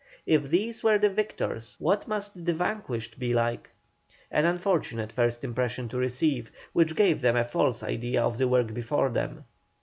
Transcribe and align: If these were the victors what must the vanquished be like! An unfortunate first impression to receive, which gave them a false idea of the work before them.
If 0.25 0.49
these 0.49 0.81
were 0.81 0.97
the 0.97 1.11
victors 1.11 1.75
what 1.77 2.07
must 2.07 2.43
the 2.45 2.53
vanquished 2.55 3.19
be 3.19 3.35
like! 3.35 3.69
An 4.31 4.45
unfortunate 4.45 5.11
first 5.11 5.43
impression 5.43 5.89
to 5.89 5.97
receive, 5.99 6.51
which 6.73 6.95
gave 6.95 7.21
them 7.21 7.35
a 7.35 7.43
false 7.43 7.83
idea 7.83 8.23
of 8.23 8.39
the 8.39 8.47
work 8.47 8.73
before 8.73 9.09
them. 9.09 9.45